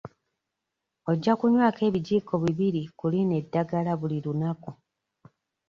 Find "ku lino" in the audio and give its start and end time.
2.97-3.33